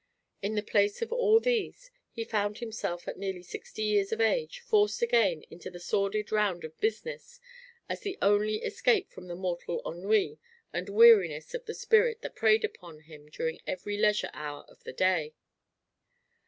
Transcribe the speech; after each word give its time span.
In 0.41 0.55
the 0.55 0.63
place 0.63 1.03
of 1.03 1.11
all 1.13 1.39
these 1.39 1.91
he 2.09 2.23
found 2.23 2.57
himself, 2.57 3.07
at 3.07 3.19
nearly 3.19 3.43
sixty 3.43 3.83
years 3.83 4.11
of 4.11 4.19
age, 4.19 4.59
forced 4.61 5.03
again 5.03 5.43
into 5.51 5.69
the 5.69 5.79
sordid 5.79 6.31
round 6.31 6.63
of 6.63 6.79
business 6.79 7.39
as 7.87 7.99
the 7.99 8.17
only 8.19 8.63
escape 8.63 9.11
from 9.11 9.27
the 9.27 9.35
mortal 9.35 9.79
ennui 9.85 10.39
and 10.73 10.89
weariness 10.89 11.53
of 11.53 11.65
the 11.67 11.75
spirit 11.75 12.23
that 12.23 12.33
preyed 12.35 12.63
upon 12.65 13.01
him 13.01 13.29
during 13.29 13.59
every 13.67 13.95
leisure 13.95 14.31
hour 14.33 14.63
of 14.69 14.83
the 14.85 14.93
day. 14.93 15.35